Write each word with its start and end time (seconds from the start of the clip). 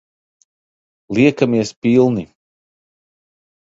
Liekamies 1.15 1.77
pilni. 1.81 2.27